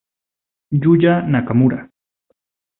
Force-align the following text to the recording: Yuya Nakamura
Yuya 0.81 1.13
Nakamura 1.31 1.79